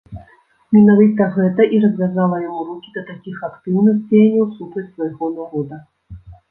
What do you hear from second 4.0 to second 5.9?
дзеянняў супраць свайго народа.